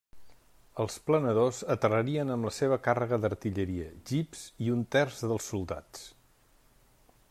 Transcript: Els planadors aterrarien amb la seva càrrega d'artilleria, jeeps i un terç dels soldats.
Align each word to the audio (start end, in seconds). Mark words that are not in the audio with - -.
Els 0.83 0.95
planadors 1.09 1.59
aterrarien 1.73 2.35
amb 2.37 2.49
la 2.49 2.53
seva 2.57 2.79
càrrega 2.89 3.21
d'artilleria, 3.27 3.93
jeeps 4.13 4.43
i 4.69 4.75
un 4.79 4.85
terç 4.97 5.23
dels 5.27 5.53
soldats. 5.55 6.09